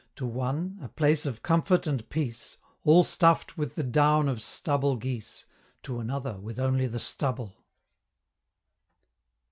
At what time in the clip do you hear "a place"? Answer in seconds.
0.81-1.27